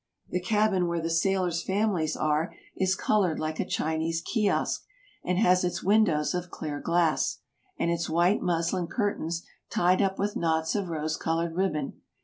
[0.29, 4.83] The cabin where the sailors' families are is colored like a Chinese kiosk,
[5.23, 7.37] and has its windows of clear glass,
[7.77, 12.01] and its white muslin curtains tied up with knots of rose colored ribbon.